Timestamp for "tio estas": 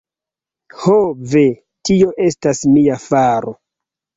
1.91-2.65